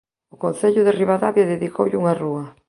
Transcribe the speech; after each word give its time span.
O 0.33 0.35
concello 0.43 0.81
de 0.83 0.95
Ribadavia 1.01 1.49
dedicoulle 1.53 1.99
unha 2.01 2.17
rúa. 2.21 2.43